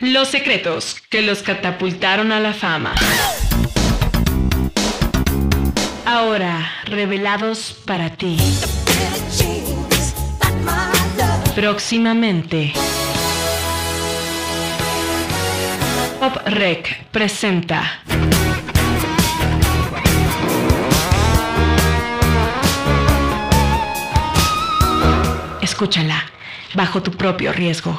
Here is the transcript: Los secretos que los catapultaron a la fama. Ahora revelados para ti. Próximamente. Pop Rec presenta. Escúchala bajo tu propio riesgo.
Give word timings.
Los 0.00 0.28
secretos 0.28 1.00
que 1.08 1.22
los 1.22 1.42
catapultaron 1.42 2.30
a 2.30 2.38
la 2.38 2.52
fama. 2.52 2.94
Ahora 6.04 6.70
revelados 6.84 7.74
para 7.86 8.10
ti. 8.10 8.36
Próximamente. 11.54 12.74
Pop 16.20 16.36
Rec 16.46 17.06
presenta. 17.06 18.02
Escúchala 25.62 26.22
bajo 26.74 27.02
tu 27.02 27.12
propio 27.12 27.52
riesgo. 27.54 27.98